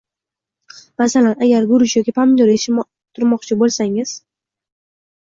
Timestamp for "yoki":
1.99-2.15